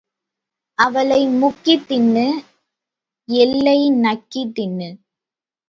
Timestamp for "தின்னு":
1.89-2.25, 4.59-4.89